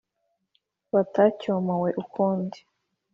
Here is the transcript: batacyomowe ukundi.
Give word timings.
batacyomowe 0.93 1.89
ukundi. 2.03 2.57